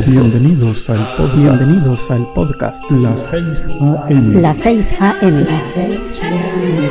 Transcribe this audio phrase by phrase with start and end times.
[0.08, 1.36] Bienvenidos al podcast.
[1.36, 2.84] Bienvenidos al podcast.
[2.90, 3.60] Las 6
[4.10, 4.42] AM.
[4.42, 5.46] Las 6 AM.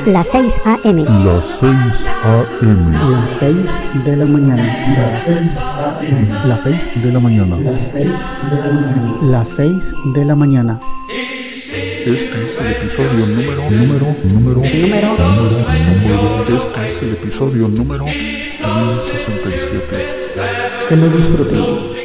[0.06, 0.98] Las 6 AM.
[1.24, 1.74] Las 6
[2.22, 2.92] AM.
[3.02, 4.64] Las 6 de la mañana.
[6.46, 7.56] Las 6 de la mañana.
[9.22, 10.78] Las 6 de la mañana.
[12.06, 15.08] Este es el episodio número, número, número, Número.
[15.18, 16.44] número.
[16.56, 19.80] Este es el episodio número 1067.
[20.88, 21.95] Que lo disfruten.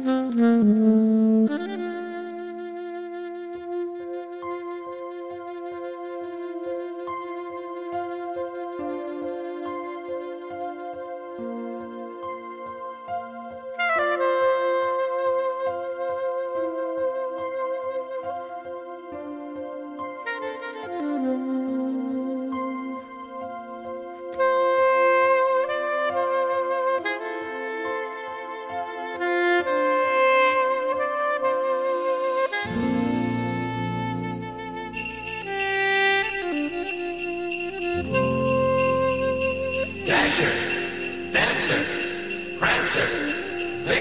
[0.00, 0.99] Mm-hmm.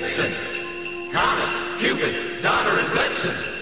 [0.10, 3.59] Vixen, Comet, Cupid, Donner, and Blitzen.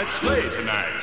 [0.00, 0.99] my sleigh tonight.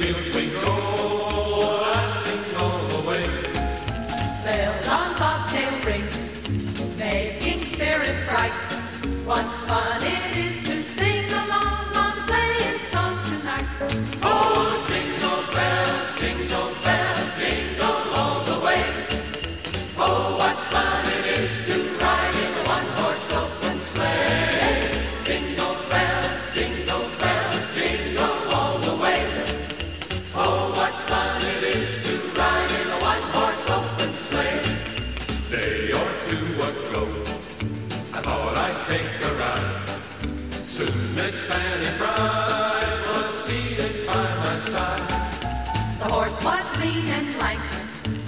[0.00, 0.99] fields we.
[38.12, 40.66] I thought I'd take a ride.
[40.66, 45.08] Soon Miss Fanny Pride was seated by my side.
[45.98, 47.60] The horse was lean and lank.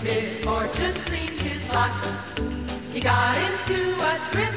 [0.02, 1.94] Misfortune seemed his luck.
[2.92, 4.51] He got into a drift.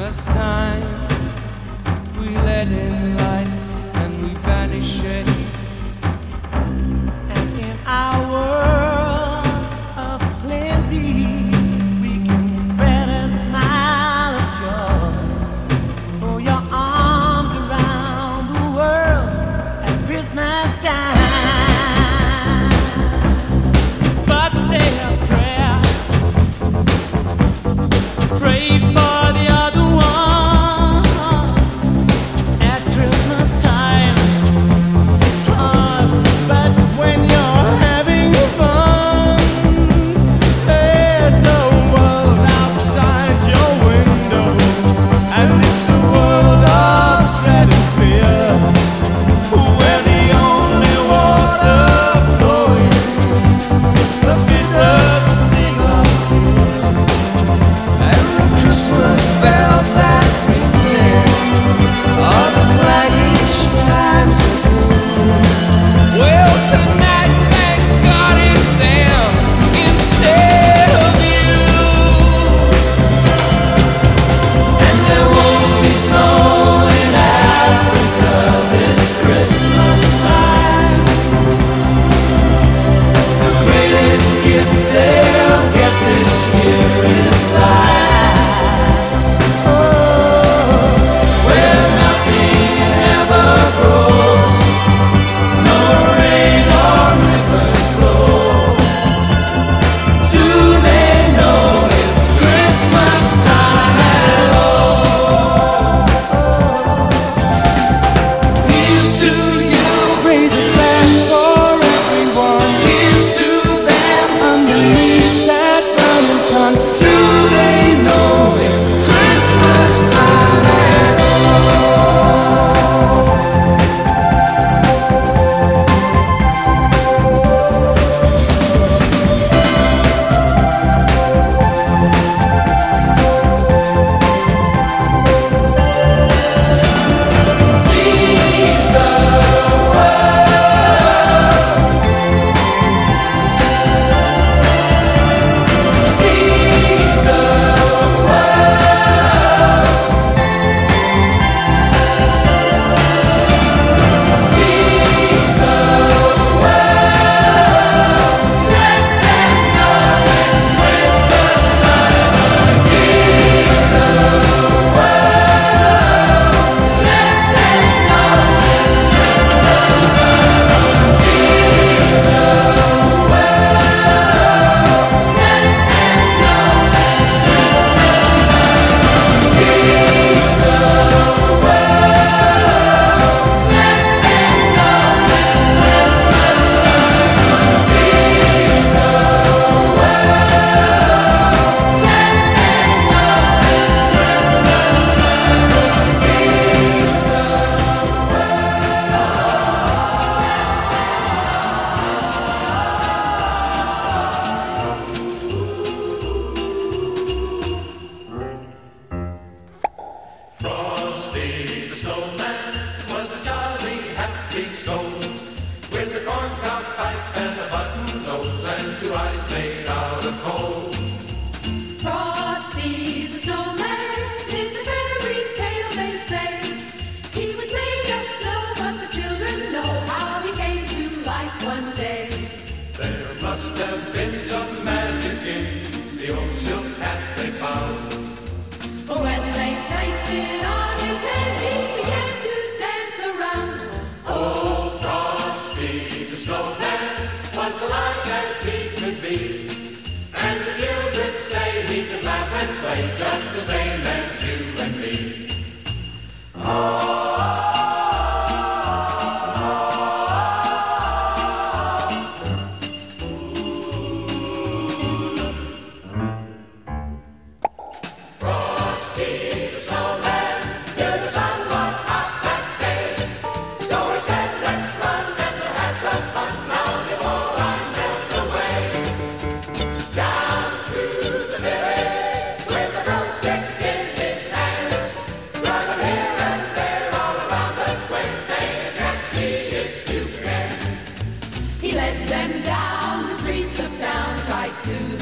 [0.00, 1.08] Christmas time,
[2.16, 3.59] we let in light.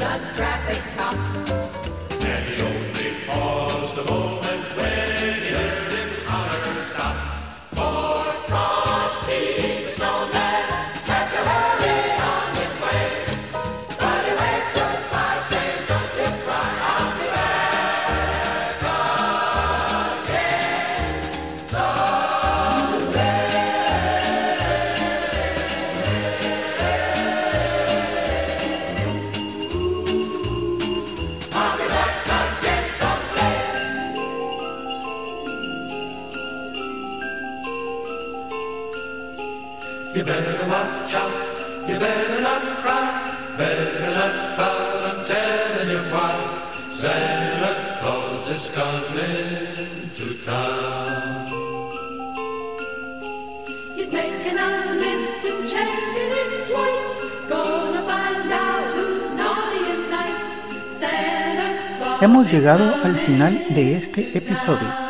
[0.09, 1.28] a traffic cop.
[40.15, 46.33] You better watch out, you better not cry, better not pout, I'm telling you why.
[46.91, 51.45] Santa Claus is coming to town.
[53.95, 54.69] He's making a
[55.03, 57.15] list and checking it twice.
[57.47, 60.97] Gonna find out who's naughty and nice.
[60.99, 65.08] Santa Claus Hemos is llegado al final de este episodio.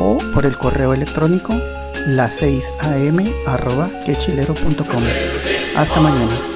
[0.00, 1.54] o por el correo electrónico
[2.06, 5.02] las 6 am arroba quechilero.com.
[5.76, 6.53] Hasta mañana.